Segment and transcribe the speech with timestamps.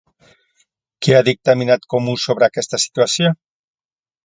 [1.07, 3.33] Què ha dictaminat Comú sobre aquesta situació?